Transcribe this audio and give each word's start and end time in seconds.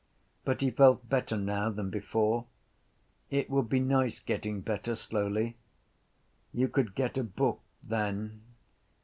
But 0.45 0.61
he 0.61 0.71
felt 0.71 1.07
better 1.07 1.37
now 1.37 1.69
than 1.69 1.91
before. 1.91 2.45
It 3.29 3.51
would 3.51 3.69
be 3.69 3.79
nice 3.79 4.19
getting 4.19 4.61
better 4.61 4.95
slowly. 4.95 5.57
You 6.51 6.69
could 6.69 6.95
get 6.95 7.19
a 7.19 7.23
book 7.23 7.61
then. 7.83 8.41